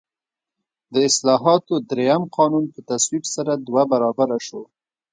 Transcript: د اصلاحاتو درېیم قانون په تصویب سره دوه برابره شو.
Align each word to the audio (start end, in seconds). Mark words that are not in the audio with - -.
د 0.93 0.95
اصلاحاتو 1.09 1.73
درېیم 1.89 2.23
قانون 2.37 2.63
په 2.73 2.79
تصویب 2.89 3.23
سره 3.35 3.51
دوه 3.67 3.83
برابره 3.91 4.37
شو. 4.47 4.61